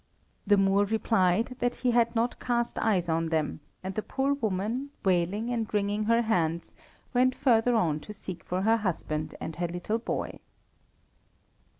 The 0.47 0.57
Moor 0.57 0.85
replied 0.85 1.57
that 1.59 1.75
he 1.75 1.91
had 1.91 2.15
not 2.15 2.39
cast 2.39 2.79
eyes 2.79 3.07
on 3.07 3.29
them, 3.29 3.59
and 3.83 3.93
the 3.93 4.01
poor 4.01 4.33
woman, 4.33 4.89
wailing 5.05 5.51
and 5.51 5.71
ringing 5.71 6.05
her 6.05 6.23
hands, 6.23 6.73
went 7.13 7.35
further 7.35 7.75
on 7.75 7.99
to 7.99 8.11
seek 8.11 8.43
for 8.43 8.63
her 8.63 8.77
husband 8.77 9.35
and 9.39 9.57
her 9.57 9.67
little 9.67 9.99
boy. 9.99 10.39